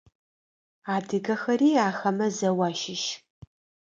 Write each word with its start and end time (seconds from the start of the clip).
Адыгэхэри 0.95 1.69
ахэмэ 1.87 2.27
зэу 2.37 2.59
ащыщ. 2.67 3.03